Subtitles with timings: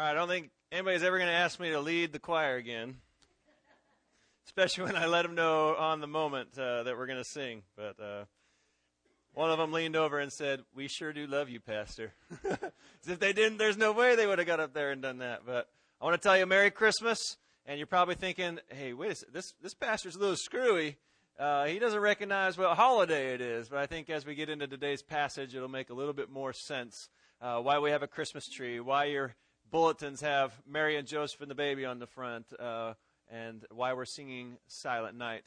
[0.00, 2.56] All right, I don't think anybody's ever going to ask me to lead the choir
[2.56, 2.96] again,
[4.46, 7.64] especially when I let them know on the moment uh, that we're going to sing.
[7.76, 8.24] But uh,
[9.34, 12.14] one of them leaned over and said, "We sure do love you, Pastor."
[12.50, 15.18] As if they didn't, there's no way they would have got up there and done
[15.18, 15.40] that.
[15.44, 15.68] But
[16.00, 17.36] I want to tell you, Merry Christmas.
[17.66, 20.96] And you're probably thinking, "Hey, wait a second, this this pastor's a little screwy."
[21.38, 24.66] Uh, he doesn't recognize what holiday it is, but I think as we get into
[24.66, 27.10] today's passage, it'll make a little bit more sense
[27.42, 29.34] uh, why we have a Christmas tree, why your
[29.70, 32.94] bulletins have Mary and Joseph and the baby on the front, uh,
[33.30, 35.42] and why we're singing Silent Night.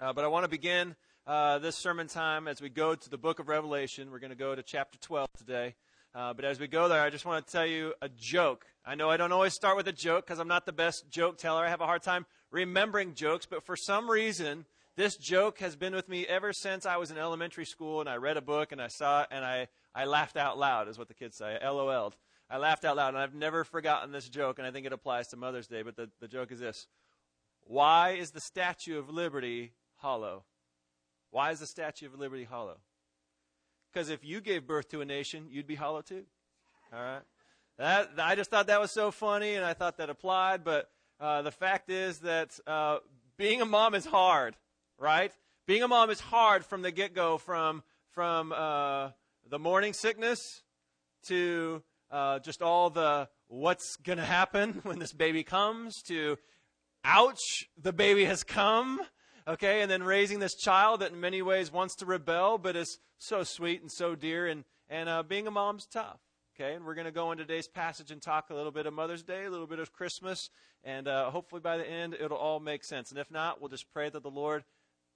[0.00, 3.18] Uh, but I want to begin uh, this sermon time as we go to the
[3.18, 4.10] book of Revelation.
[4.10, 5.74] We're going to go to chapter 12 today.
[6.14, 8.66] Uh, but as we go there, I just want to tell you a joke.
[8.84, 11.38] I know I don't always start with a joke because I'm not the best joke
[11.38, 11.64] teller.
[11.64, 14.64] I have a hard time remembering jokes, but for some reason,
[14.96, 18.16] this joke has been with me ever since I was in elementary school and I
[18.16, 21.08] read a book and I saw it and I, I laughed out loud, is what
[21.08, 21.58] the kids say.
[21.62, 22.16] LOL'd.
[22.48, 25.28] I laughed out loud and I've never forgotten this joke and I think it applies
[25.28, 26.86] to Mother's Day, but the, the joke is this
[27.64, 30.44] Why is the Statue of Liberty hollow?
[31.30, 32.78] Why is the Statue of Liberty hollow?
[33.92, 36.24] Because if you gave birth to a nation, you'd be hollow too.
[36.92, 37.22] All right?
[37.78, 40.88] That, I just thought that was so funny and I thought that applied, but
[41.20, 42.98] uh, the fact is that uh,
[43.36, 44.56] being a mom is hard
[44.98, 45.32] right?
[45.66, 49.10] Being a mom is hard from the get go, from, from uh,
[49.48, 50.62] the morning sickness
[51.24, 56.36] to uh, just all the what's going to happen when this baby comes to
[57.04, 59.00] ouch, the baby has come.
[59.48, 62.98] Okay, and then raising this child that in many ways wants to rebel, but is
[63.16, 66.18] so sweet and so dear, and, and uh, being a mom's tough.
[66.58, 68.94] Okay, and we're going to go in today's passage and talk a little bit of
[68.94, 70.50] Mother's Day, a little bit of Christmas,
[70.82, 73.10] and uh, hopefully by the end it'll all make sense.
[73.10, 74.64] And if not, we'll just pray that the Lord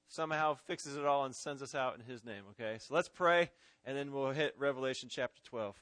[0.07, 2.77] somehow fixes it all and sends us out in His name, okay?
[2.79, 3.51] So let's pray,
[3.85, 5.77] and then we'll hit Revelation chapter 12.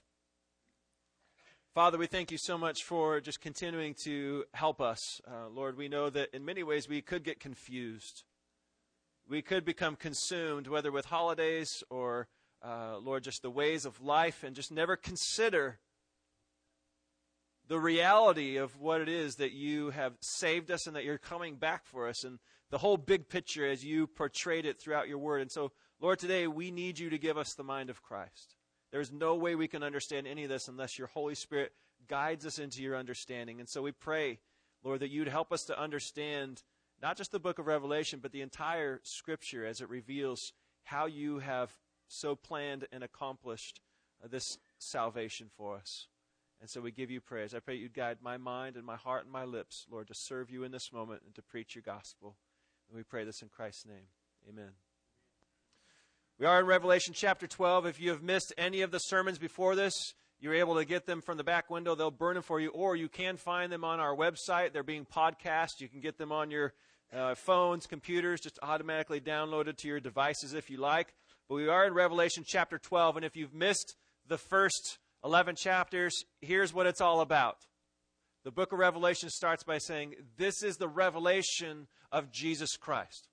[1.78, 5.20] Father, we thank you so much for just continuing to help us.
[5.24, 8.24] Uh, Lord, we know that in many ways we could get confused.
[9.28, 12.26] We could become consumed, whether with holidays or,
[12.66, 15.78] uh, Lord, just the ways of life, and just never consider
[17.68, 21.54] the reality of what it is that you have saved us and that you're coming
[21.54, 22.24] back for us.
[22.24, 22.40] And
[22.72, 25.42] the whole big picture as you portrayed it throughout your word.
[25.42, 28.56] And so, Lord, today we need you to give us the mind of Christ.
[28.90, 31.72] There's no way we can understand any of this unless your Holy Spirit
[32.08, 33.60] guides us into your understanding.
[33.60, 34.38] And so we pray,
[34.82, 36.62] Lord, that you'd help us to understand
[37.02, 40.52] not just the book of Revelation, but the entire scripture as it reveals
[40.84, 41.70] how you have
[42.08, 43.80] so planned and accomplished
[44.24, 46.06] uh, this salvation for us.
[46.60, 47.54] And so we give you praise.
[47.54, 50.50] I pray you'd guide my mind and my heart and my lips, Lord, to serve
[50.50, 52.36] you in this moment and to preach your gospel.
[52.88, 54.08] And we pray this in Christ's name.
[54.48, 54.87] Amen.
[56.38, 57.86] We are in Revelation chapter 12.
[57.86, 61.20] If you have missed any of the sermons before this, you're able to get them
[61.20, 61.96] from the back window.
[61.96, 64.72] They'll burn them for you, or you can find them on our website.
[64.72, 65.80] They're being podcast.
[65.80, 66.74] You can get them on your
[67.12, 71.12] uh, phones, computers, just automatically downloaded to your devices if you like.
[71.48, 73.96] But we are in Revelation chapter 12, and if you've missed
[74.28, 77.66] the first 11 chapters, here's what it's all about.
[78.44, 83.26] The book of Revelation starts by saying, This is the revelation of Jesus Christ.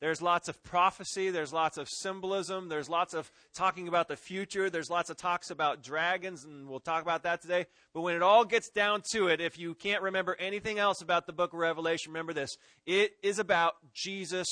[0.00, 4.70] There's lots of prophecy, there's lots of symbolism, there's lots of talking about the future,
[4.70, 7.66] there's lots of talks about dragons, and we'll talk about that today.
[7.92, 11.26] But when it all gets down to it, if you can't remember anything else about
[11.26, 14.46] the book of Revelation, remember this it is about Jesus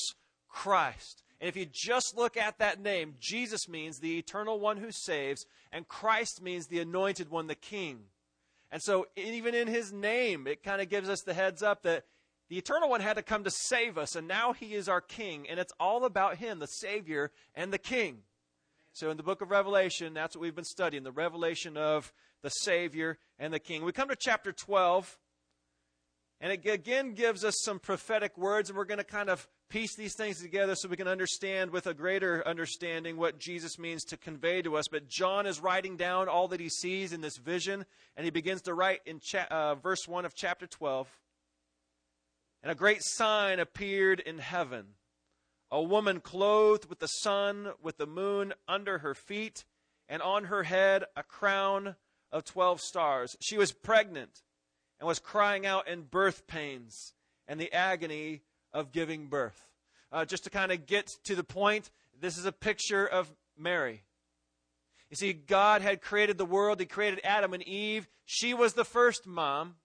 [0.48, 1.22] Christ.
[1.40, 5.44] And if you just look at that name, Jesus means the eternal one who saves,
[5.70, 8.00] and Christ means the anointed one, the king.
[8.72, 12.04] And so, even in his name, it kind of gives us the heads up that
[12.48, 15.48] the Eternal One had to come to save us, and now he is our King,
[15.48, 18.18] and it's all about him, the Savior and the King.
[18.92, 22.12] So, in the book of Revelation, that's what we've been studying the revelation of
[22.42, 23.84] the Savior and the King.
[23.84, 25.18] We come to chapter 12,
[26.40, 29.96] and it again gives us some prophetic words, and we're going to kind of piece
[29.96, 34.16] these things together so we can understand with a greater understanding what Jesus means to
[34.16, 34.86] convey to us.
[34.88, 37.84] But John is writing down all that he sees in this vision,
[38.16, 41.08] and he begins to write in cha- uh, verse 1 of chapter 12.
[42.66, 44.86] And a great sign appeared in heaven
[45.70, 49.64] a woman clothed with the sun, with the moon under her feet,
[50.08, 51.94] and on her head a crown
[52.32, 53.36] of 12 stars.
[53.40, 54.42] She was pregnant
[54.98, 57.14] and was crying out in birth pains
[57.46, 58.42] and the agony
[58.72, 59.70] of giving birth.
[60.10, 64.02] Uh, just to kind of get to the point, this is a picture of Mary.
[65.08, 68.08] You see, God had created the world, He created Adam and Eve.
[68.24, 69.76] She was the first mom.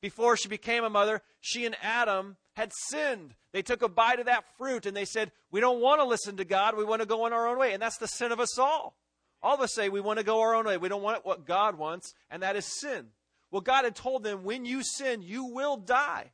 [0.00, 3.34] Before she became a mother, she and Adam had sinned.
[3.52, 6.36] They took a bite of that fruit and they said, We don't want to listen
[6.38, 6.76] to God.
[6.76, 7.72] We want to go on our own way.
[7.72, 8.96] And that's the sin of us all.
[9.42, 10.76] All of us say we want to go our own way.
[10.76, 13.06] We don't want what God wants, and that is sin.
[13.50, 16.32] Well, God had told them, when you sin, you will die.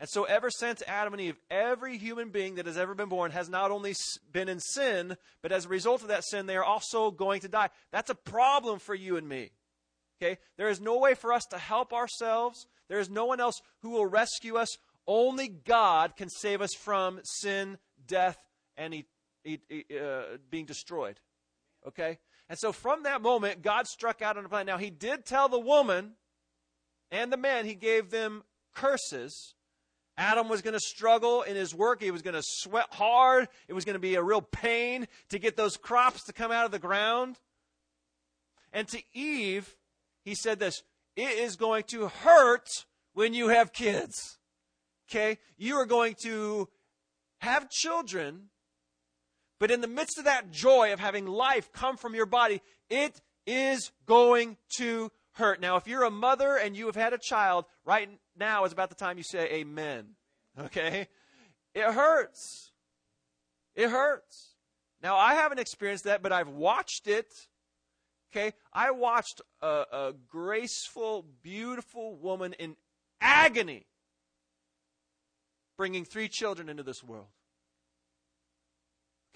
[0.00, 3.30] And so, ever since Adam and Eve, every human being that has ever been born
[3.30, 3.94] has not only
[4.32, 7.48] been in sin, but as a result of that sin, they are also going to
[7.48, 7.68] die.
[7.92, 9.52] That's a problem for you and me.
[10.16, 10.38] Okay?
[10.56, 12.66] There is no way for us to help ourselves.
[12.88, 14.76] There is no one else who will rescue us.
[15.06, 18.38] Only God can save us from sin, death,
[18.76, 19.04] and
[19.46, 21.20] uh, being destroyed.
[21.86, 22.18] Okay?
[22.48, 24.66] And so from that moment, God struck out on a plan.
[24.66, 26.12] Now, He did tell the woman
[27.10, 28.42] and the man, He gave them
[28.74, 29.54] curses.
[30.16, 32.00] Adam was going to struggle in his work.
[32.00, 33.48] He was going to sweat hard.
[33.66, 36.64] It was going to be a real pain to get those crops to come out
[36.64, 37.36] of the ground.
[38.72, 39.74] And to Eve,
[40.24, 40.82] he said this
[41.16, 44.38] it is going to hurt when you have kids.
[45.08, 45.38] Okay?
[45.56, 46.68] You are going to
[47.38, 48.48] have children,
[49.60, 53.20] but in the midst of that joy of having life come from your body, it
[53.46, 55.60] is going to hurt.
[55.60, 58.88] Now, if you're a mother and you have had a child, right now is about
[58.88, 60.16] the time you say amen.
[60.58, 61.08] Okay?
[61.74, 62.70] It hurts.
[63.74, 64.54] It hurts.
[65.02, 67.26] Now, I haven't experienced that, but I've watched it.
[68.34, 68.52] Okay?
[68.72, 72.76] I watched a, a graceful, beautiful woman in
[73.20, 73.86] agony
[75.76, 77.26] bringing three children into this world.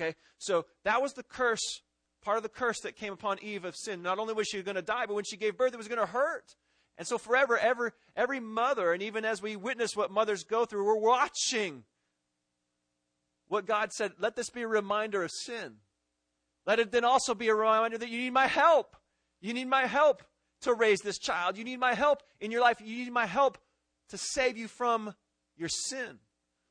[0.01, 0.17] Okay?
[0.39, 1.83] So that was the curse,
[2.23, 4.03] part of the curse that came upon Eve of sin.
[4.03, 6.01] Not only was she going to die, but when she gave birth, it was going
[6.01, 6.57] to hurt.
[6.97, 10.85] And so forever, every, every mother, and even as we witness what mothers go through,
[10.85, 11.85] we're watching
[13.47, 14.13] what God said.
[14.19, 15.77] Let this be a reminder of sin.
[16.69, 18.95] Let it then also be a reminder that you need my help.
[19.41, 20.23] You need my help
[20.61, 21.57] to raise this child.
[21.57, 22.79] You need my help in your life.
[22.85, 23.57] You need my help
[24.11, 25.15] to save you from
[25.57, 26.19] your sin.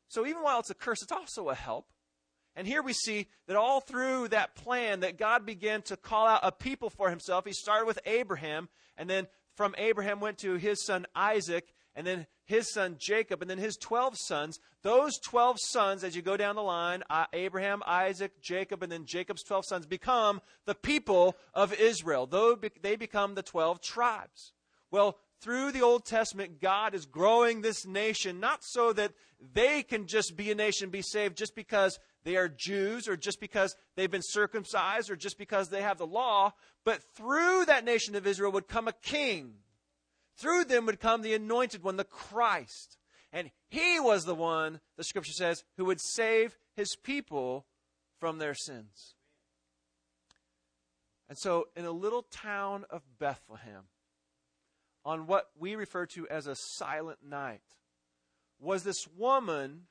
[0.07, 1.87] So even while it's a curse, it's also a help.
[2.55, 6.41] And here we see that all through that plan that God began to call out
[6.43, 7.45] a people for himself.
[7.45, 12.27] He started with Abraham, and then from Abraham went to his son Isaac, and then
[12.45, 14.59] his son Jacob, and then his 12 sons.
[14.83, 19.05] Those 12 sons, as you go down the line, uh, Abraham, Isaac, Jacob, and then
[19.05, 22.27] Jacob's 12 sons become the people of Israel.
[22.27, 24.53] Though they become the 12 tribes.
[24.91, 29.11] Well, through the Old Testament, God is growing this nation, not so that
[29.53, 33.39] they can just be a nation, be saved, just because they are Jews or just
[33.39, 36.53] because they've been circumcised or just because they have the law,
[36.85, 39.55] but through that nation of Israel would come a king.
[40.37, 42.97] Through them would come the anointed one, the Christ.
[43.33, 47.65] And he was the one, the scripture says, who would save his people
[48.19, 49.15] from their sins.
[51.29, 53.83] And so, in a little town of Bethlehem,
[55.03, 57.61] on what we refer to as a silent night
[58.59, 59.87] was this woman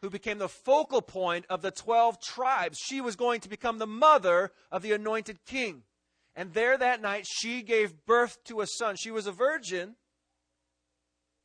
[0.00, 2.78] who became the focal point of the 12 tribes.
[2.78, 5.82] She was going to become the mother of the anointed king.
[6.38, 8.94] And there that night, she gave birth to a son.
[8.94, 9.96] She was a virgin.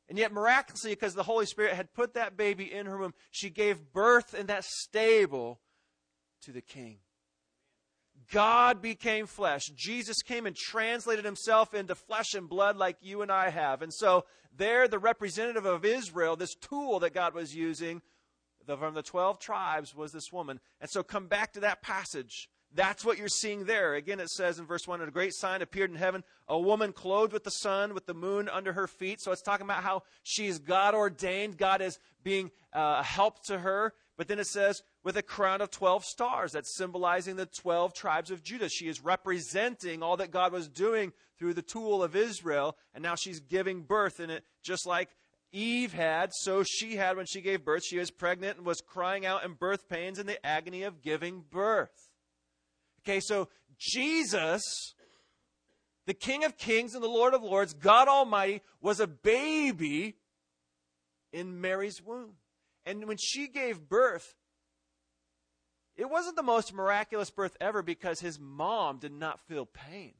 [0.08, 3.50] And yet, miraculously, because the Holy Spirit had put that baby in her womb, she
[3.50, 5.58] gave birth in that stable
[6.42, 6.98] to the king.
[8.30, 9.64] God became flesh.
[9.74, 13.82] Jesus came and translated himself into flesh and blood like you and I have.
[13.82, 14.26] And so,
[14.56, 18.00] there, the representative of Israel, this tool that God was using
[18.64, 20.60] the, from the 12 tribes, was this woman.
[20.80, 22.48] And so, come back to that passage.
[22.74, 23.94] That's what you're seeing there.
[23.94, 27.32] Again, it says in verse 1 a great sign appeared in heaven, a woman clothed
[27.32, 29.20] with the sun, with the moon under her feet.
[29.20, 31.56] So, it's talking about how she's God ordained.
[31.56, 33.92] God is being uh, a help to her.
[34.16, 36.52] But then it says, with a crown of 12 stars.
[36.52, 38.68] That's symbolizing the 12 tribes of Judah.
[38.68, 43.16] She is representing all that God was doing through the tool of Israel, and now
[43.16, 45.10] she's giving birth in it, just like
[45.52, 47.84] Eve had, so she had when she gave birth.
[47.84, 51.44] She was pregnant and was crying out in birth pains in the agony of giving
[51.50, 52.10] birth.
[53.06, 54.94] Okay, so Jesus,
[56.06, 60.16] the King of Kings and the Lord of Lords, God Almighty, was a baby
[61.32, 62.34] in Mary's womb.
[62.86, 64.36] And when she gave birth,
[65.96, 70.14] it wasn't the most miraculous birth ever because his mom did not feel pain.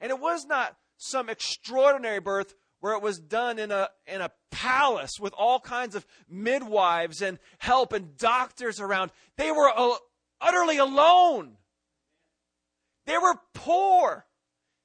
[0.00, 4.32] And it was not some extraordinary birth where it was done in a, in a
[4.50, 9.12] palace with all kinds of midwives and help and doctors around.
[9.36, 9.70] They were
[10.42, 11.56] utterly alone.
[13.06, 14.26] They were poor.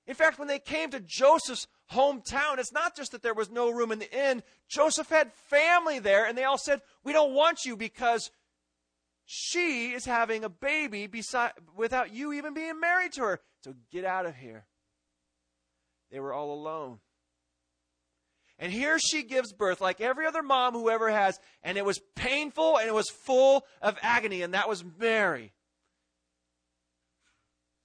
[0.05, 3.69] In fact, when they came to Joseph's hometown, it's not just that there was no
[3.69, 4.43] room in the inn.
[4.69, 8.31] Joseph had family there, and they all said, We don't want you because
[9.25, 13.41] she is having a baby beside, without you even being married to her.
[13.63, 14.65] So get out of here.
[16.09, 16.99] They were all alone.
[18.59, 21.99] And here she gives birth, like every other mom who ever has, and it was
[22.15, 25.53] painful and it was full of agony, and that was Mary.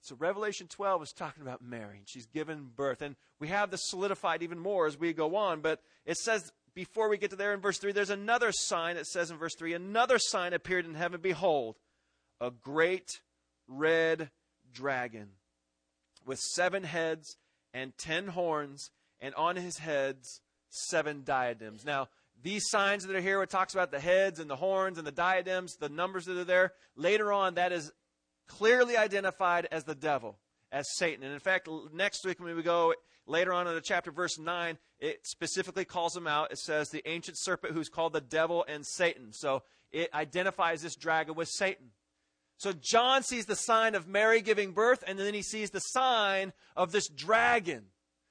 [0.01, 3.01] So Revelation 12 is talking about Mary, and she's given birth.
[3.01, 7.07] And we have this solidified even more as we go on, but it says before
[7.07, 8.97] we get to there in verse 3, there's another sign.
[8.97, 11.21] It says in verse 3 another sign appeared in heaven.
[11.21, 11.77] Behold,
[12.41, 13.21] a great
[13.67, 14.31] red
[14.73, 15.29] dragon
[16.25, 17.37] with seven heads
[17.73, 20.41] and ten horns, and on his heads
[20.73, 21.85] seven diadems.
[21.85, 22.09] Now,
[22.41, 25.11] these signs that are here, it talks about the heads and the horns and the
[25.11, 26.73] diadems, the numbers that are there.
[26.95, 27.91] Later on, that is
[28.47, 30.37] clearly identified as the devil,
[30.71, 31.23] as Satan.
[31.23, 32.93] And in fact, next week when we go
[33.25, 36.51] later on in the chapter, verse 9, it specifically calls him out.
[36.51, 39.31] It says, the ancient serpent who's called the devil and Satan.
[39.31, 41.91] So it identifies this dragon with Satan.
[42.57, 46.53] So John sees the sign of Mary giving birth, and then he sees the sign
[46.75, 47.85] of this dragon,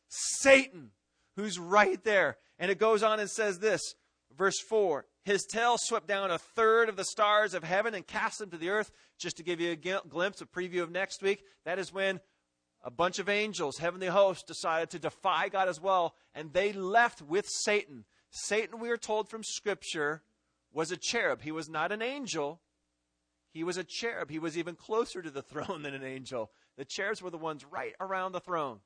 [0.09, 0.91] Satan,
[1.37, 2.37] who's right there.
[2.59, 3.95] And it goes on and says this,
[4.37, 8.39] verse 4 His tail swept down a third of the stars of heaven and cast
[8.39, 8.91] them to the earth.
[9.19, 12.21] Just to give you a glimpse, a preview of next week, that is when
[12.85, 17.23] a bunch of angels, heavenly hosts, decided to defy God as well, and they left
[17.23, 18.05] with Satan.
[18.31, 20.23] Satan, we are told from Scripture,
[20.73, 21.43] was a cherub.
[21.43, 22.61] He was not an angel,
[23.53, 24.31] he was a cherub.
[24.31, 26.51] He was even closer to the throne than an angel.
[26.77, 28.81] The cherubs were the ones right around the throne.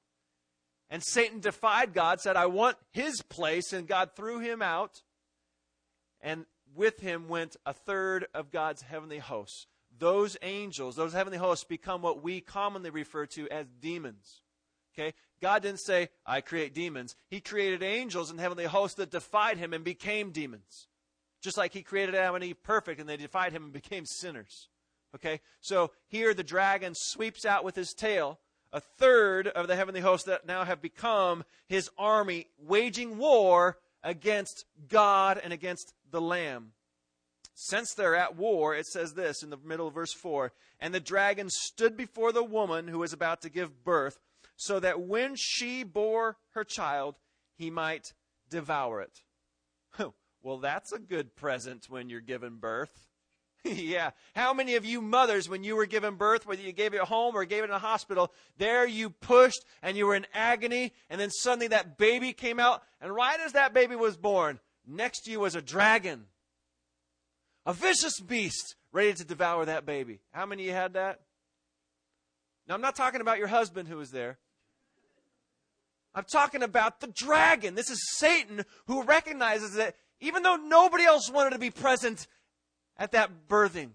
[0.89, 5.03] And Satan defied God, said, I want his place, and God threw him out.
[6.21, 9.67] And with him went a third of God's heavenly hosts.
[9.99, 14.43] Those angels, those heavenly hosts, become what we commonly refer to as demons.
[14.97, 15.15] Okay?
[15.41, 17.17] God didn't say, I create demons.
[17.29, 20.89] He created angels and heavenly hosts that defied him and became demons.
[21.43, 24.69] Just like he created Adam and Eve perfect and they defied him and became sinners.
[25.15, 25.41] Okay?
[25.61, 28.39] So here the dragon sweeps out with his tail
[28.77, 34.67] a third of the heavenly hosts that now have become his army, waging war against
[34.87, 36.73] God and against the Lamb.
[37.55, 41.01] Since they're at war, it says this in the middle of verse 4 And the
[41.01, 44.19] dragon stood before the woman who was about to give birth,
[44.57, 47.15] so that when she bore her child,
[47.57, 48.13] he might
[48.51, 49.23] devour it.
[50.43, 53.09] Well, that's a good present when you're given birth.
[53.75, 54.11] yeah.
[54.35, 57.09] How many of you mothers, when you were given birth, whether you gave it at
[57.09, 60.93] home or gave it in a hospital, there you pushed and you were in agony,
[61.11, 65.23] and then suddenly that baby came out, and right as that baby was born, next
[65.23, 66.27] to you was a dragon,
[67.65, 70.21] a vicious beast ready to devour that baby.
[70.33, 71.21] How many of you had that?
[72.69, 74.39] Now, I'm not talking about your husband who was there.
[76.15, 77.75] I'm talking about the dragon.
[77.75, 82.27] This is Satan who recognizes that even though nobody else wanted to be present
[82.99, 83.91] at that birthing.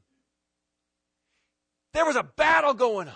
[1.93, 3.15] There was a battle going on.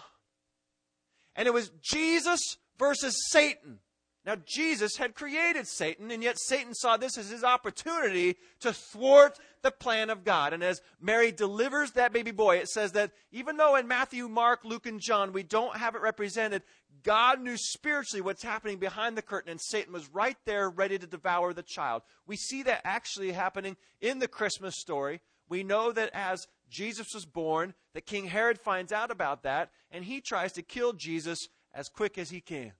[1.36, 3.80] And it was Jesus versus Satan.
[4.26, 9.38] Now, Jesus had created Satan, and yet Satan saw this as his opportunity to thwart
[9.62, 10.52] the plan of God.
[10.52, 14.62] And as Mary delivers that baby boy, it says that even though in Matthew, Mark,
[14.66, 16.64] Luke, and John we don't have it represented,
[17.04, 21.06] God knew spiritually what's happening behind the curtain, and Satan was right there ready to
[21.06, 22.02] devour the child.
[22.26, 25.22] We see that actually happening in the Christmas story.
[25.48, 30.04] We know that as Jesus was born, that King Herod finds out about that, and
[30.04, 32.74] he tries to kill Jesus as quick as he can.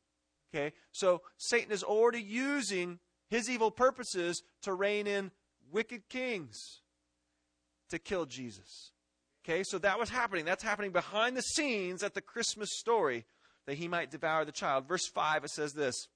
[0.54, 0.74] Okay?
[0.92, 5.32] So Satan is already using his evil purposes to rein in
[5.72, 6.82] wicked kings
[7.90, 8.92] to kill Jesus.
[9.44, 9.64] Okay?
[9.64, 10.46] So that was happening.
[10.46, 13.26] That's happening behind the scenes at the Christmas story
[13.66, 14.88] that he might devour the child.
[14.88, 16.08] Verse 5 it says this.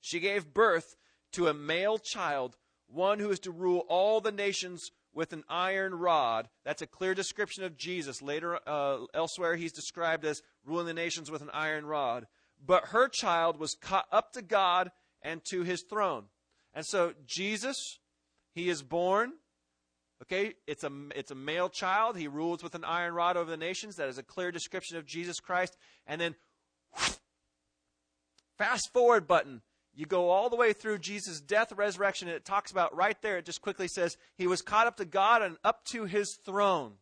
[0.00, 0.96] She gave birth
[1.32, 2.56] to a male child,
[2.88, 6.48] one who is to rule all the nations with an iron rod.
[6.64, 8.22] That's a clear description of Jesus.
[8.22, 12.26] Later, uh, elsewhere, he's described as ruling the nations with an iron rod
[12.64, 14.90] but her child was caught up to God
[15.20, 16.24] and to his throne.
[16.74, 17.98] And so Jesus,
[18.54, 19.32] he is born.
[20.22, 22.16] Okay, it's a, it's a male child.
[22.16, 23.96] He rules with an iron rod over the nations.
[23.96, 25.76] That is a clear description of Jesus Christ.
[26.06, 26.36] And then,
[28.56, 29.62] fast forward button.
[29.94, 33.38] You go all the way through Jesus' death, resurrection, and it talks about right there,
[33.38, 36.94] it just quickly says, He was caught up to God and up to His throne.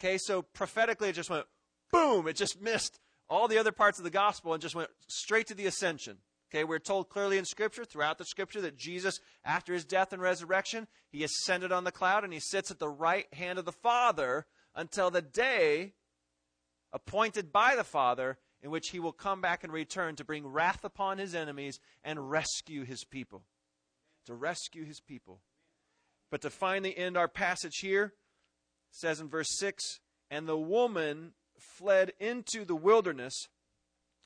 [0.00, 1.44] Okay, so prophetically it just went
[1.92, 5.46] boom, it just missed all the other parts of the gospel and just went straight
[5.48, 6.18] to the ascension.
[6.50, 10.20] Okay, we're told clearly in Scripture, throughout the Scripture, that Jesus, after his death and
[10.20, 13.72] resurrection, he ascended on the cloud and he sits at the right hand of the
[13.72, 15.92] Father until the day
[16.92, 20.84] appointed by the Father in which he will come back and return to bring wrath
[20.84, 23.44] upon his enemies and rescue his people.
[24.26, 25.40] To rescue his people.
[26.30, 28.14] But to finally end our passage here,
[28.90, 30.00] says in verse 6
[30.30, 33.48] And the woman fled into the wilderness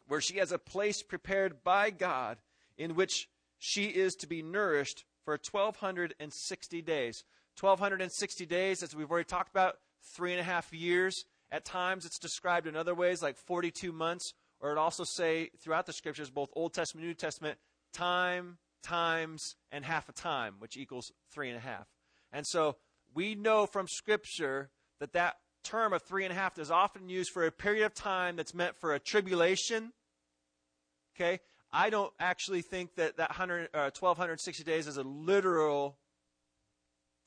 [0.07, 2.39] where she has a place prepared by God
[2.77, 7.25] in which she is to be nourished for 1,260 days.
[7.59, 9.77] 1,260 days, as we've already talked about,
[10.15, 11.25] three and a half years.
[11.55, 15.87] At times it's described in other ways, like 42 months, or it also say throughout
[15.87, 17.59] the scriptures, both Old Testament and New Testament,
[17.93, 21.87] time, times, and half a time, which equals three and a half.
[22.33, 22.75] And so
[23.15, 27.31] we know from Scripture that that term of three and a half is often used
[27.31, 29.93] for a period of time that's meant for a tribulation.
[31.15, 31.39] Okay?
[31.73, 35.99] I don't actually think that that 100, uh, 1260 days is a literal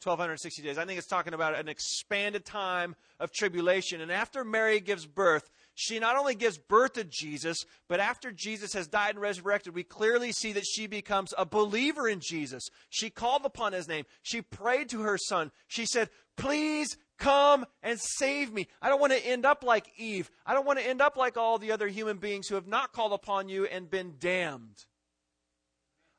[0.03, 0.77] 1260 days.
[0.77, 4.01] I think it's talking about an expanded time of tribulation.
[4.01, 8.73] And after Mary gives birth, she not only gives birth to Jesus, but after Jesus
[8.73, 12.69] has died and resurrected, we clearly see that she becomes a believer in Jesus.
[12.89, 14.05] She called upon his name.
[14.23, 15.51] She prayed to her son.
[15.67, 18.67] She said, Please come and save me.
[18.81, 20.29] I don't want to end up like Eve.
[20.45, 22.93] I don't want to end up like all the other human beings who have not
[22.93, 24.85] called upon you and been damned.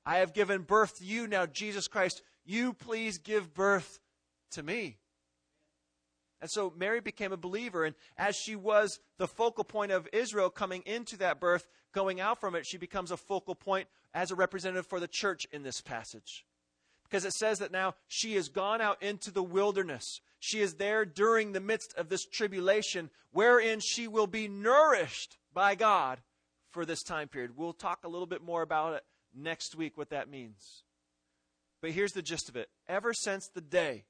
[0.04, 2.22] I have given birth to you now, Jesus Christ.
[2.48, 4.00] You please give birth
[4.52, 4.96] to me.
[6.40, 10.48] And so Mary became a believer, and as she was the focal point of Israel
[10.48, 14.34] coming into that birth, going out from it, she becomes a focal point as a
[14.34, 16.46] representative for the church in this passage.
[17.04, 20.20] Because it says that now she has gone out into the wilderness.
[20.40, 25.74] She is there during the midst of this tribulation, wherein she will be nourished by
[25.74, 26.20] God
[26.70, 27.58] for this time period.
[27.58, 30.84] We'll talk a little bit more about it next week, what that means.
[31.80, 32.68] But here's the gist of it.
[32.88, 34.04] Ever since the day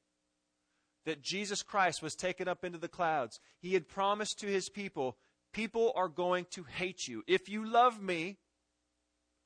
[1.05, 5.17] that Jesus Christ was taken up into the clouds, he had promised to his people,
[5.53, 7.23] People are going to hate you.
[7.27, 8.37] If you love me,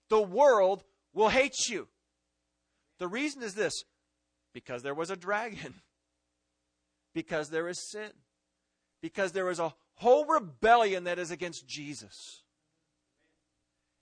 [0.09, 1.89] the world will hate you.
[2.99, 3.85] The reason is this
[4.53, 5.75] because there was a dragon,
[7.15, 8.11] because there is sin,
[9.01, 12.43] because there is a whole rebellion that is against Jesus.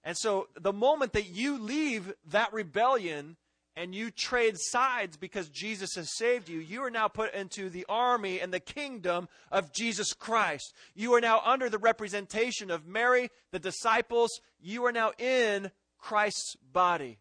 [0.02, 3.36] And so the moment that you leave that rebellion,
[3.76, 7.86] and you trade sides because Jesus has saved you, you are now put into the
[7.88, 10.74] army and the kingdom of Jesus Christ.
[10.94, 14.40] You are now under the representation of Mary, the disciples.
[14.60, 17.18] You are now in Christ's body.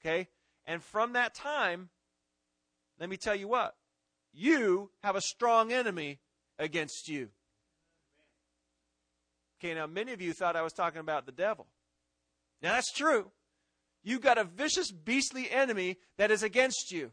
[0.00, 0.28] Okay?
[0.66, 1.90] And from that time,
[2.98, 3.74] let me tell you what,
[4.32, 6.20] you have a strong enemy
[6.58, 7.28] against you.
[9.58, 11.66] Okay, now many of you thought I was talking about the devil.
[12.62, 13.30] Now that's true.
[14.02, 17.10] You've got a vicious, beastly enemy that is against you.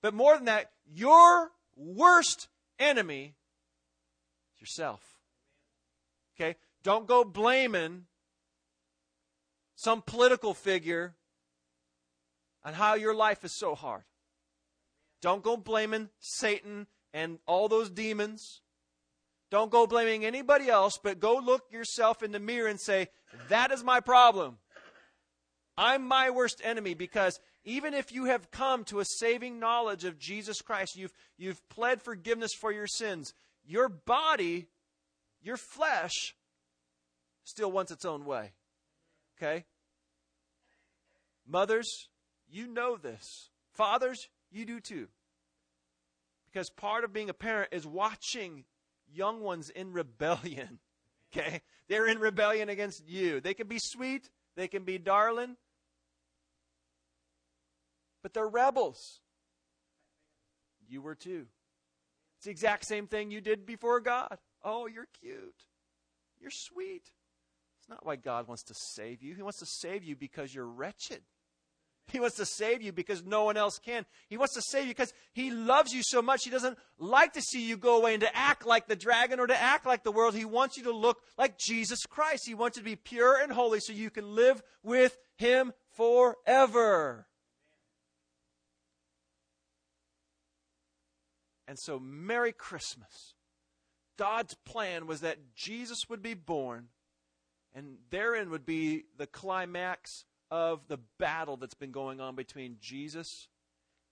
[0.00, 3.34] But more than that, your worst enemy
[4.54, 5.00] is yourself.
[6.36, 6.56] Okay?
[6.82, 8.04] Don't go blaming
[9.74, 11.14] some political figure
[12.64, 14.02] on how your life is so hard.
[15.20, 18.62] Don't go blaming Satan and all those demons.
[19.50, 23.08] Don't go blaming anybody else, but go look yourself in the mirror and say,
[23.48, 24.58] That is my problem.
[25.78, 30.18] I'm my worst enemy because even if you have come to a saving knowledge of
[30.18, 33.32] Jesus Christ, you've, you've pled forgiveness for your sins,
[33.64, 34.66] your body,
[35.40, 36.34] your flesh,
[37.44, 38.50] still wants its own way.
[39.40, 39.66] Okay?
[41.46, 42.08] Mothers,
[42.50, 43.50] you know this.
[43.70, 45.06] Fathers, you do too.
[46.50, 48.64] Because part of being a parent is watching
[49.14, 50.80] young ones in rebellion.
[51.30, 51.60] Okay?
[51.88, 53.40] They're in rebellion against you.
[53.40, 55.58] They can be sweet, they can be darling,
[58.22, 59.20] but they're rebels.
[60.88, 61.46] You were too.
[62.38, 64.38] It's the exact same thing you did before God.
[64.62, 65.64] Oh, you're cute.
[66.40, 67.10] You're sweet.
[67.80, 69.34] It's not why God wants to save you.
[69.34, 71.22] He wants to save you because you're wretched.
[72.10, 74.06] He wants to save you because no one else can.
[74.28, 76.44] He wants to save you because He loves you so much.
[76.44, 79.46] He doesn't like to see you go away and to act like the dragon or
[79.46, 80.34] to act like the world.
[80.34, 82.46] He wants you to look like Jesus Christ.
[82.46, 87.27] He wants you to be pure and holy so you can live with Him forever.
[91.68, 93.34] And so, Merry Christmas.
[94.16, 96.88] God's plan was that Jesus would be born,
[97.72, 103.46] and therein would be the climax of the battle that's been going on between Jesus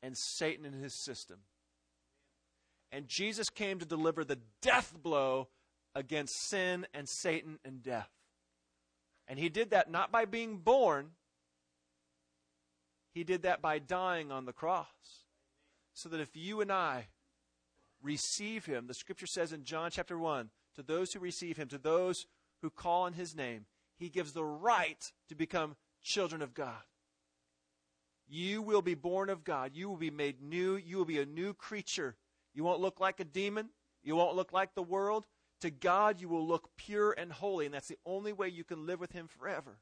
[0.03, 1.39] and Satan and his system.
[2.93, 5.49] And Jesus came to deliver the death blow
[5.95, 8.11] against sin and Satan and death.
[9.27, 11.13] And he did that not by being born,
[13.13, 15.25] he did that by dying on the cross.
[15.95, 17.07] So that if you and I
[18.07, 21.79] receive him, the scripture says in John chapter 1, to those who receive him, to
[21.79, 22.27] those
[22.63, 23.67] who call on his name,
[23.99, 26.83] he gives the right to become children of God.
[28.29, 29.73] You will be born of God.
[29.75, 30.77] You will be made new.
[30.77, 32.17] You will be a new creature.
[32.55, 33.71] You won't look like a demon.
[34.03, 35.27] You won't look like the world.
[35.61, 38.87] To God, you will look pure and holy, and that's the only way you can
[38.87, 39.79] live with Him forever.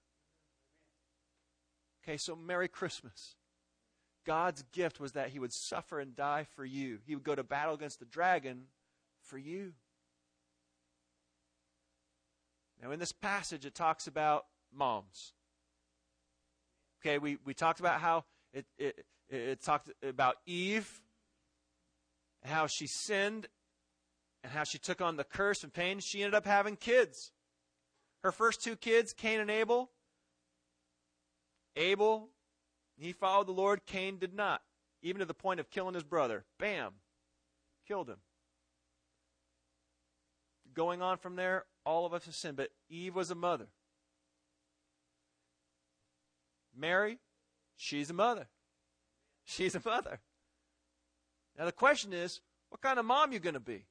[2.03, 3.35] Okay, so Merry Christmas.
[4.25, 6.99] God's gift was that he would suffer and die for you.
[7.07, 8.65] He would go to battle against the dragon
[9.23, 9.73] for you.
[12.83, 15.33] Now, in this passage, it talks about moms.
[17.01, 21.01] Okay, we, we talked about how it, it, it talked about Eve
[22.45, 23.49] how she sinned
[24.43, 25.99] and how she took on the curse and pain.
[26.01, 27.33] She ended up having kids.
[28.23, 29.91] Her first two kids, Cain and Abel.
[31.77, 32.29] Abel,
[32.97, 33.87] he followed the Lord.
[33.87, 34.63] Cain did not,
[35.03, 36.45] even to the point of killing his brother.
[36.59, 36.93] Bam,
[37.87, 38.19] killed him.
[40.75, 43.69] Going on from there, all of us have sinned, but Eve was a mother.
[46.77, 47.19] Mary,
[47.77, 48.49] she's a mother.
[49.45, 50.21] She's a mother.
[51.59, 53.85] Now the question is, what kind of mom you going to be?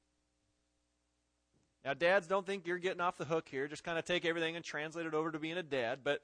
[1.84, 3.68] Now dads don't think you're getting off the hook here.
[3.68, 6.22] Just kind of take everything and translate it over to being a dad, but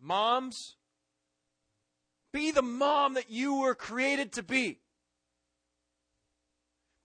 [0.00, 0.76] moms
[2.36, 4.78] be the mom that you were created to be.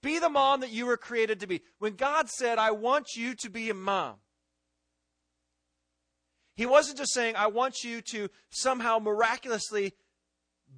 [0.03, 1.61] Be the mom that you were created to be.
[1.79, 4.15] When God said, I want you to be a mom,
[6.57, 9.93] He wasn't just saying, I want you to somehow miraculously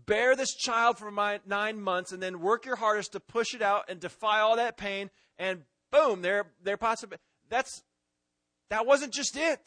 [0.05, 3.63] bear this child for my nine months and then work your hardest to push it
[3.63, 7.17] out and defy all that pain and boom, they're, they're possible.
[7.49, 7.81] That's,
[8.69, 9.61] that wasn't just it.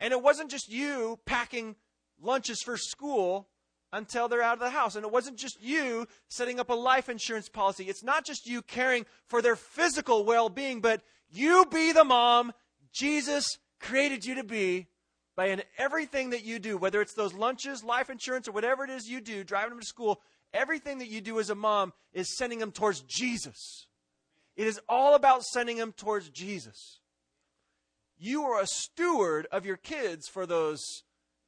[0.00, 1.76] And it wasn't just you packing
[2.20, 3.48] lunches for school
[3.92, 4.96] until they're out of the house.
[4.96, 7.84] And it wasn't just you setting up a life insurance policy.
[7.84, 12.52] It's not just you caring for their physical well being, but you be the mom
[12.92, 14.86] Jesus created you to be
[15.34, 18.90] by in everything that you do, whether it's those lunches, life insurance, or whatever it
[18.90, 20.20] is you do, driving them to school,
[20.52, 23.86] everything that you do as a mom is sending them towards Jesus.
[24.56, 27.00] It is all about sending them towards Jesus.
[28.18, 31.02] You are a steward of your kids for those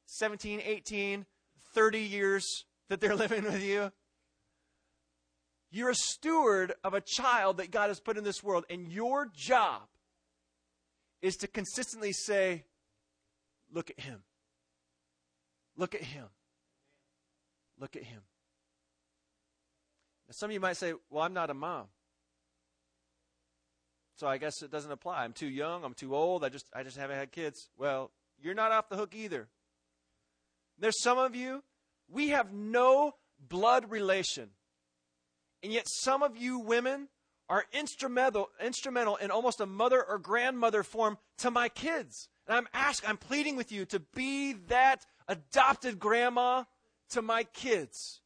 [0.05, 1.25] 17, 18,
[1.73, 3.91] 30 years that they're living with you.
[5.71, 9.29] You're a steward of a child that God has put in this world, and your
[9.35, 9.81] job
[11.21, 12.63] is to consistently say,
[13.73, 14.21] Look at him.
[15.75, 16.25] Look at him.
[17.79, 18.21] Look at him.
[20.27, 21.87] Now, some of you might say, Well, I'm not a mom.
[24.15, 25.23] So I guess it doesn't apply.
[25.23, 27.69] I'm too young, I'm too old, I just I just haven't had kids.
[27.77, 29.49] Well, you're not off the hook either.
[30.77, 31.63] There's some of you,
[32.09, 34.49] we have no blood relation.
[35.63, 37.09] And yet some of you women
[37.49, 42.29] are instrumental instrumental in almost a mother or grandmother form to my kids.
[42.47, 46.63] And I'm asking, I'm pleading with you to be that adopted grandma
[47.09, 48.21] to my kids.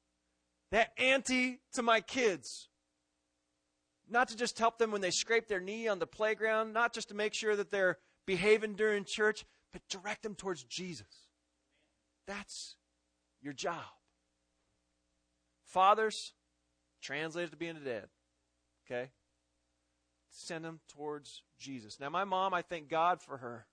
[0.71, 2.69] That auntie to my kids.
[4.09, 7.09] Not to just help them when they scrape their knee on the playground, not just
[7.09, 11.28] to make sure that they're behaving during church, but direct them towards Jesus.
[12.29, 12.75] That's
[13.41, 13.81] your job.
[15.65, 16.33] Fathers,
[17.01, 18.05] translated to being a dad.
[18.85, 19.09] Okay?
[20.29, 21.99] Send them towards Jesus.
[21.99, 23.65] Now, my mom, I thank God for her.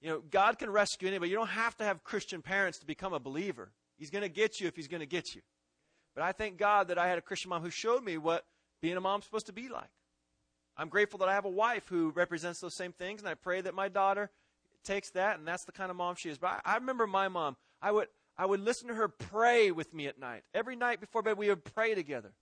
[0.00, 1.30] You know, God can rescue anybody.
[1.30, 3.72] You don't have to have Christian parents to become a believer.
[3.98, 5.42] He's going to get you if He's going to get you.
[6.14, 8.44] But I thank God that I had a Christian mom who showed me what
[8.80, 9.90] being a mom's supposed to be like.
[10.76, 13.60] I'm grateful that I have a wife who represents those same things, and I pray
[13.62, 14.30] that my daughter
[14.84, 16.38] takes that, and that's the kind of mom she is.
[16.38, 17.56] But I, I remember my mom.
[17.82, 20.42] I would I would listen to her pray with me at night.
[20.54, 22.32] Every night before bed, we would pray together.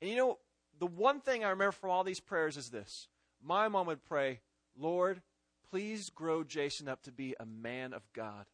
[0.00, 0.38] And you know,
[0.78, 3.08] the one thing I remember from all these prayers is this:
[3.42, 4.40] my mom would pray,
[4.76, 5.22] "Lord,
[5.70, 8.46] please grow Jason up to be a man of God."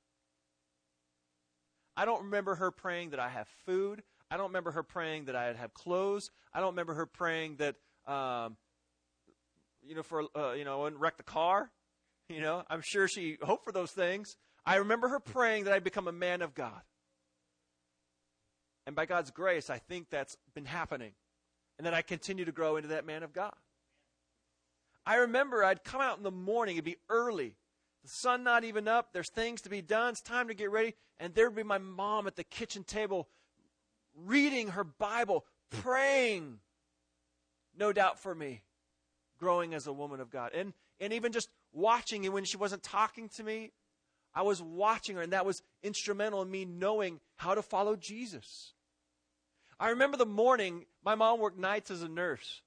[1.96, 4.02] I don't remember her praying that I have food.
[4.30, 6.30] I don't remember her praying that I'd have clothes.
[6.52, 7.76] I don't remember her praying that,
[8.06, 8.56] um,
[9.86, 11.70] you know, for uh, you know, I wouldn't wreck the car.
[12.28, 14.36] You know, I'm sure she hoped for those things.
[14.64, 16.80] I remember her praying that I'd become a man of God.
[18.86, 21.12] And by God's grace, I think that's been happening.
[21.78, 23.54] And that I continue to grow into that man of God.
[25.06, 27.56] I remember I'd come out in the morning, it'd be early,
[28.02, 30.94] the sun not even up, there's things to be done, it's time to get ready,
[31.18, 33.28] and there'd be my mom at the kitchen table
[34.14, 36.58] reading her Bible, praying,
[37.76, 38.62] no doubt for me,
[39.44, 40.52] growing as a woman of God.
[40.54, 43.72] And, and even just watching, and when she wasn't talking to me,
[44.34, 48.72] I was watching her, and that was instrumental in me knowing how to follow Jesus.
[49.78, 52.62] I remember the morning, my mom worked nights as a nurse.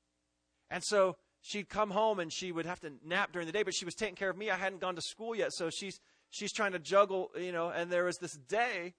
[0.70, 3.74] And so she'd come home and she would have to nap during the day, but
[3.74, 4.52] she was taking care of me.
[4.52, 7.92] I hadn't gone to school yet, so she's she's trying to juggle, you know, and
[7.92, 8.94] there was this day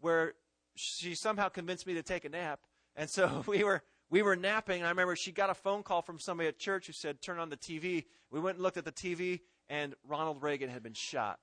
[0.00, 0.34] where
[0.74, 2.60] she somehow convinced me to take a nap.
[2.96, 6.02] And so we were we were napping, and I remember she got a phone call
[6.02, 8.84] from somebody at church who said, "Turn on the TV." We went and looked at
[8.84, 11.40] the TV, and Ronald Reagan had been shot.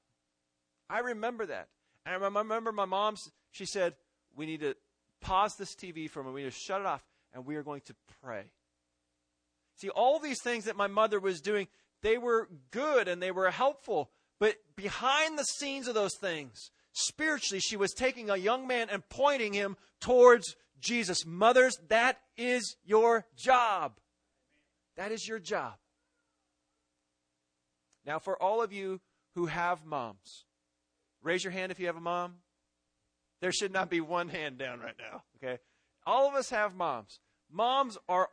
[0.90, 1.70] I remember that,
[2.06, 3.32] and I remember my mom's.
[3.52, 3.96] She said,
[4.36, 4.76] "We need to
[5.22, 6.36] pause this TV for a moment.
[6.36, 7.04] We need to shut it off,
[7.34, 8.52] and we are going to pray."
[9.78, 11.68] See, all these things that my mother was doing,
[12.02, 14.12] they were good and they were helpful.
[14.40, 19.08] But behind the scenes of those things, spiritually, she was taking a young man and
[19.08, 21.26] pointing him towards Jesus.
[21.26, 23.94] Mothers, that is your job.
[24.96, 25.76] That is your job.
[28.06, 29.02] Now, for all of you
[29.36, 30.46] who have moms,
[31.22, 32.36] raise your hand if you have a mom.
[33.42, 35.60] There should not be one hand down right now, okay?
[36.06, 37.20] All of us have moms.
[37.52, 38.30] Moms are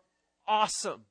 [0.46, 1.04] awesome.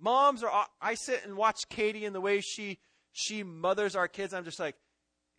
[0.00, 2.78] Moms are I sit and watch Katie and the way she
[3.12, 4.34] she mothers our kids.
[4.34, 4.74] I'm just like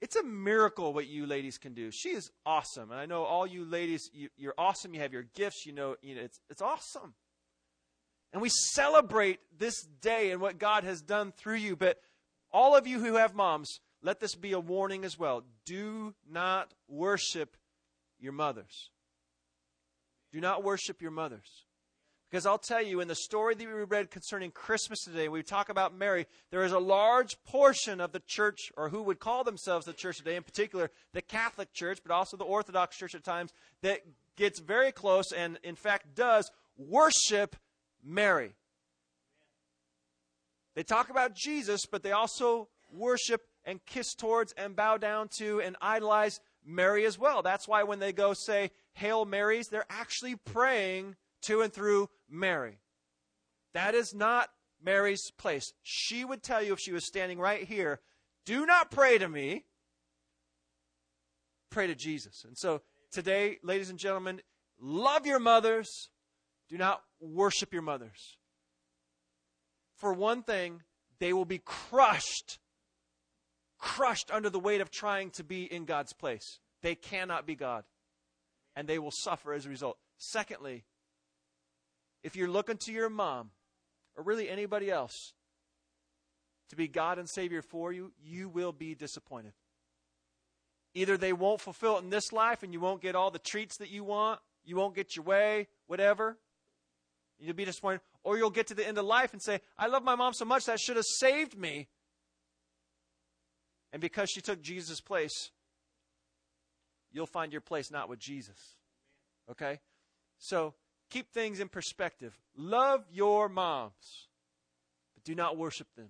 [0.04, 1.90] it's a miracle what you ladies can do.
[1.90, 2.92] She is awesome.
[2.92, 4.94] And I know all you ladies you, you're awesome.
[4.94, 7.14] You have your gifts, you know, you know it's it's awesome.
[8.34, 12.02] And we celebrate this day and what God has done through you, but
[12.52, 15.46] all of you who have moms, let this be a warning as well.
[15.66, 17.56] Do not worship
[18.20, 18.90] your mothers.
[20.34, 21.64] Do not worship your mothers.
[22.34, 25.70] Because I'll tell you, in the story that we read concerning Christmas today, we talk
[25.70, 29.86] about Mary, there is a large portion of the church, or who would call themselves
[29.86, 33.54] the church today, in particular the Catholic Church, but also the Orthodox Church at times,
[33.84, 34.00] that
[34.36, 37.56] gets very close and, in fact, does worship
[38.04, 38.56] Mary.
[40.74, 45.62] They talk about Jesus, but they also worship and kiss towards and bow down to
[45.62, 47.44] and idolize Mary as well.
[47.44, 52.80] That's why when they go say, Hail Marys, they're actually praying to and through Mary.
[53.74, 54.50] That is not
[54.84, 55.74] Mary's place.
[55.82, 58.00] She would tell you if she was standing right here,
[58.46, 59.66] do not pray to me,
[61.70, 62.44] pray to Jesus.
[62.46, 64.42] And so today, ladies and gentlemen,
[64.80, 66.10] love your mothers,
[66.70, 68.38] do not worship your mothers.
[69.96, 70.82] For one thing,
[71.20, 72.60] they will be crushed,
[73.80, 76.60] crushed under the weight of trying to be in God's place.
[76.82, 77.86] They cannot be God,
[78.76, 79.98] and they will suffer as a result.
[80.18, 80.84] Secondly,
[82.24, 83.52] if you're looking to your mom
[84.16, 85.34] or really anybody else
[86.70, 89.54] to be God and Savior for you, you will be disappointed.
[90.96, 93.78] Either they won't fulfill it in this life and you won't get all the treats
[93.78, 96.38] that you want, you won't get your way, whatever.
[97.40, 98.02] You'll be disappointed.
[98.24, 100.46] Or you'll get to the end of life and say, I love my mom so
[100.46, 101.88] much that should have saved me.
[103.92, 105.52] And because she took Jesus' place,
[107.12, 108.78] you'll find your place not with Jesus.
[109.52, 109.80] Okay?
[110.38, 110.74] So
[111.14, 112.38] keep things in perspective.
[112.58, 114.28] Love your moms,
[115.14, 116.10] but do not worship them.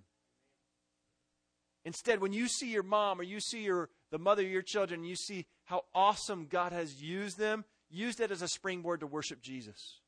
[1.84, 5.04] Instead, when you see your mom or you see your the mother of your children,
[5.04, 9.42] you see how awesome God has used them, use that as a springboard to worship
[9.42, 10.00] Jesus.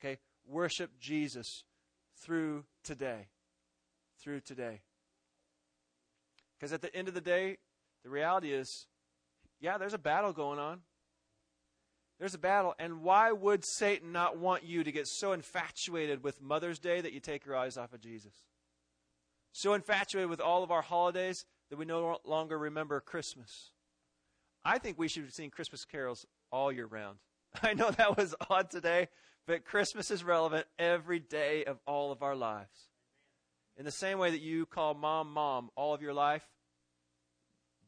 [0.00, 0.18] Okay?
[0.46, 1.64] Worship Jesus
[2.16, 3.28] through today.
[4.22, 4.80] Through today.
[6.58, 7.58] Because at the end of the day,
[8.02, 8.86] the reality is,
[9.60, 10.80] yeah, there's a battle going on.
[12.22, 12.76] There's a battle.
[12.78, 17.12] And why would Satan not want you to get so infatuated with Mother's Day that
[17.12, 18.32] you take your eyes off of Jesus?
[19.50, 23.72] So infatuated with all of our holidays that we no longer remember Christmas.
[24.64, 27.18] I think we should sing Christmas carols all year round.
[27.60, 29.08] I know that was odd today,
[29.48, 32.86] but Christmas is relevant every day of all of our lives.
[33.76, 36.46] In the same way that you call mom, mom all of your life,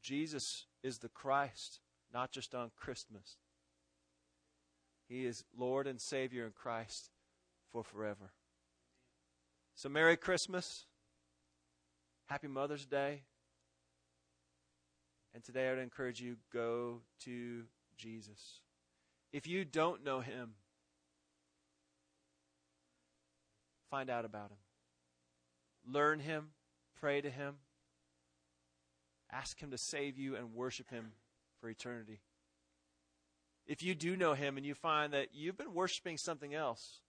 [0.03, 1.79] Jesus is the Christ,
[2.13, 3.37] not just on Christmas.
[5.09, 7.11] He is Lord and Savior in Christ
[7.71, 8.33] for forever.
[9.75, 10.87] So, Merry Christmas.
[12.27, 13.23] Happy Mother's Day.
[15.35, 17.65] And today I would encourage you go to
[17.99, 18.61] Jesus.
[19.33, 20.55] If you don't know him,
[23.91, 24.57] find out about him.
[25.87, 26.51] Learn him,
[26.99, 27.57] pray to him,
[29.31, 31.13] ask him to save you and worship him
[31.61, 32.21] for eternity
[33.67, 37.01] if you do know him and you find that you've been worshiping something else,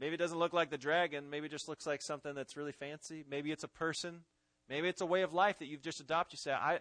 [0.00, 2.72] maybe it doesn't look like the dragon, maybe it just looks like something that's really
[2.72, 4.20] fancy, maybe it's a person,
[4.68, 6.38] maybe it's a way of life that you've just adopted.
[6.38, 6.80] You say, I,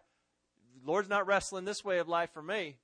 [0.83, 2.77] Lord's not wrestling this way of life for me.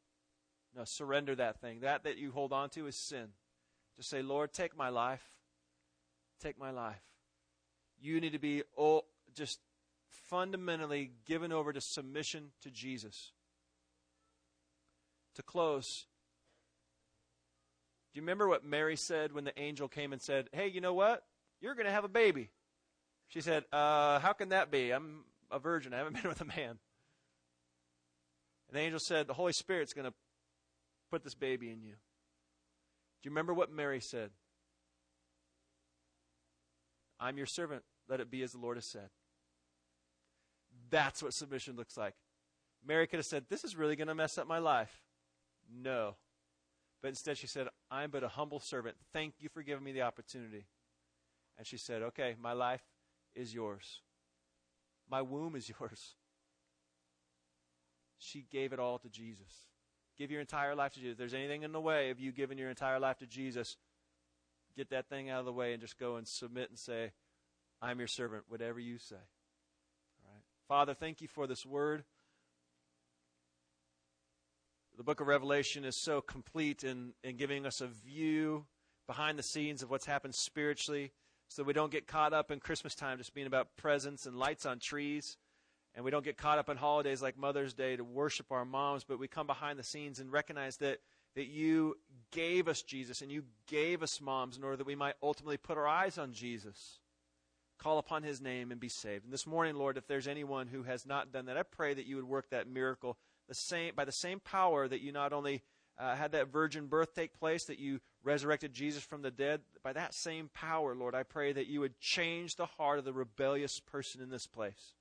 [0.76, 1.80] No, surrender that thing.
[1.80, 3.30] That that you hold on to is sin.
[3.98, 5.24] Just say, Lord, take my life.
[6.40, 7.02] Take my life.
[8.00, 9.60] You need to be oh, just
[10.30, 13.32] fundamentally given over to submission to Jesus
[15.36, 16.06] to close,
[18.14, 20.94] do you remember what Mary said when the angel came and said, Hey, you know
[20.94, 21.24] what?
[21.62, 22.50] You're going to have a baby.
[23.28, 24.92] She said, uh, How can that be?
[24.92, 25.94] I'm a virgin.
[25.94, 26.80] I haven't been with a man.
[28.68, 30.14] And the angel said, The Holy Spirit's going to
[31.12, 31.92] put this baby in you.
[31.92, 34.32] Do you remember what Mary said?
[37.20, 37.84] I'm your servant.
[38.08, 39.10] Let it be as the Lord has said.
[40.90, 42.16] That's what submission looks like.
[42.86, 45.04] Mary could have said, This is really going to mess up my life.
[45.72, 46.16] No.
[47.02, 48.98] But instead, she said, I'm but a humble servant.
[49.14, 50.66] Thank you for giving me the opportunity.
[51.58, 52.84] And she said, Okay, my life
[53.36, 54.02] is yours.
[55.10, 56.16] My womb is yours.
[58.18, 59.66] She gave it all to Jesus.
[60.18, 61.14] Give your entire life to Jesus.
[61.14, 63.78] If there's anything in the way of you giving your entire life to Jesus,
[64.76, 67.12] get that thing out of the way and just go and submit and say,
[67.82, 69.16] I'm your servant, whatever you say.
[69.16, 70.44] All right.
[70.68, 72.04] Father, thank you for this word.
[75.00, 78.66] The book of Revelation is so complete in, in giving us a view
[79.08, 81.14] behind the scenes of what's happened spiritually
[81.48, 84.66] so we don't get caught up in Christmas time just being about presents and lights
[84.66, 85.38] on trees.
[85.96, 89.06] And we don't get caught up in holidays like Mother's Day to worship our moms,
[89.06, 91.00] but we come behind the scenes and recognize that,
[91.38, 91.96] that you
[92.32, 95.78] gave us Jesus and you gave us moms in order that we might ultimately put
[95.78, 97.00] our eyes on Jesus,
[97.78, 99.24] call upon his name, and be saved.
[99.24, 102.06] And this morning, Lord, if there's anyone who has not done that, I pray that
[102.06, 103.18] you would work that miracle
[103.50, 105.64] the same, by the same power that you not only
[105.98, 109.92] uh, had that virgin birth take place, that you resurrected Jesus from the dead, by
[109.92, 113.82] that same power, Lord, I pray that you would change the heart of the rebellious
[113.82, 114.94] person in this place.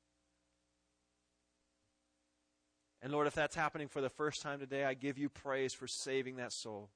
[3.01, 5.87] And Lord, if that's happening for the first time today, I give you praise for
[5.87, 6.91] saving that soul.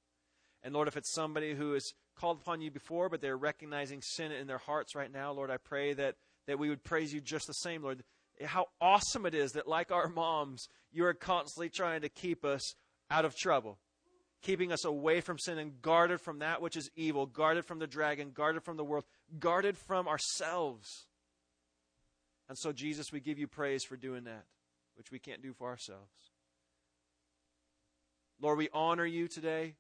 [0.65, 4.33] And Lord, if it's somebody who has called upon you before, but they're recognizing sin
[4.33, 7.47] in their hearts right now, Lord, I pray that, that we would praise you just
[7.47, 8.03] the same, Lord.
[8.45, 12.75] How awesome it is that, like our moms, you are constantly trying to keep us
[13.11, 13.79] out of trouble
[14.43, 17.87] keeping us away from sin and guarded from that which is evil, guarded from the
[17.87, 19.05] dragon, guarded from the world,
[19.39, 21.07] guarded from ourselves.
[22.49, 24.45] And so, Jesus, we give you praise for doing that,
[24.97, 26.11] which we can't do for ourselves.
[28.41, 29.77] Lord, we honor you today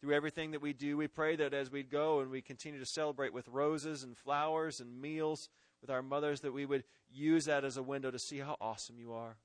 [0.00, 0.96] through everything that we do.
[0.96, 4.80] We pray that as we go and we continue to celebrate with roses and flowers
[4.80, 8.38] and meals with our mothers, that we would use that as a window to see
[8.38, 9.36] how awesome you are.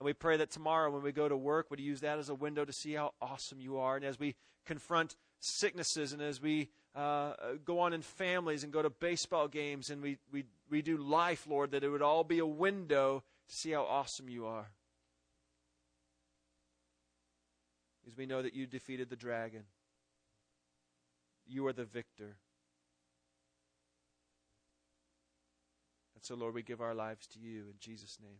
[0.00, 2.34] And we pray that tomorrow when we go to work, would use that as a
[2.34, 3.94] window to see how awesome you are.
[3.94, 4.34] And as we
[4.66, 9.90] confront sicknesses and as we uh, go on in families and go to baseball games
[9.90, 13.54] and we, we, we do life, Lord, that it would all be a window to
[13.54, 14.70] see how awesome you are.
[18.02, 19.62] Because we know that you defeated the dragon,
[21.46, 22.36] you are the victor.
[26.22, 28.38] And so, Lord, we give our lives to you in Jesus' name.